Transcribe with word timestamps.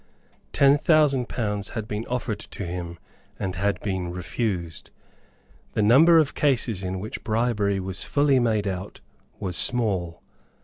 Ten 0.51 0.79
thousand 0.79 1.29
pounds 1.29 1.69
had 1.77 1.87
been 1.87 2.07
offered 2.07 2.39
to 2.39 2.65
him, 2.65 2.97
and 3.37 3.53
had 3.55 3.79
been 3.81 4.09
refused. 4.09 4.89
The 5.73 5.83
number 5.83 6.17
of 6.17 6.33
cases 6.33 6.81
in 6.81 6.99
which 6.99 7.23
bribery 7.23 7.79
was 7.79 8.03
fully 8.03 8.39
made 8.39 8.67
out 8.67 8.99
was 9.39 9.55
small. 9.55 10.23